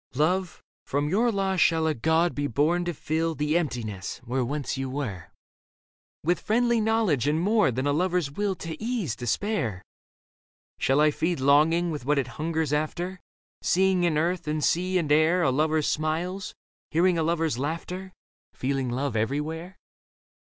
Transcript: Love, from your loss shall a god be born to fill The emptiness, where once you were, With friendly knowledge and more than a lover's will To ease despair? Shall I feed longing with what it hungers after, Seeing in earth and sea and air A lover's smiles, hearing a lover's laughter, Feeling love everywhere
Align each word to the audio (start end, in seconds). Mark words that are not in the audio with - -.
Love, 0.15 0.63
from 0.83 1.09
your 1.09 1.31
loss 1.31 1.59
shall 1.59 1.85
a 1.85 1.93
god 1.93 2.33
be 2.33 2.47
born 2.47 2.83
to 2.83 2.91
fill 2.91 3.35
The 3.35 3.55
emptiness, 3.55 4.17
where 4.23 4.43
once 4.43 4.75
you 4.75 4.89
were, 4.89 5.27
With 6.23 6.39
friendly 6.41 6.81
knowledge 6.81 7.27
and 7.27 7.39
more 7.39 7.69
than 7.69 7.85
a 7.85 7.93
lover's 7.93 8.31
will 8.31 8.55
To 8.55 8.75
ease 8.83 9.15
despair? 9.15 9.83
Shall 10.79 10.99
I 10.99 11.11
feed 11.11 11.39
longing 11.39 11.91
with 11.91 12.03
what 12.03 12.17
it 12.17 12.25
hungers 12.41 12.73
after, 12.73 13.19
Seeing 13.61 14.03
in 14.03 14.17
earth 14.17 14.47
and 14.47 14.63
sea 14.63 14.97
and 14.97 15.11
air 15.11 15.43
A 15.43 15.51
lover's 15.51 15.87
smiles, 15.87 16.55
hearing 16.89 17.19
a 17.19 17.21
lover's 17.21 17.59
laughter, 17.59 18.11
Feeling 18.55 18.89
love 18.89 19.15
everywhere 19.15 19.77